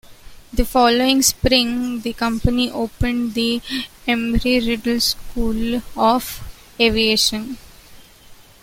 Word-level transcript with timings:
The 0.51 0.65
following 0.65 1.21
spring, 1.21 2.01
the 2.01 2.13
company 2.13 2.71
opened 2.71 3.35
the 3.35 3.61
Embry-Riddle 4.07 4.99
School 4.99 5.83
of 5.95 6.43
Aviation. 6.79 7.59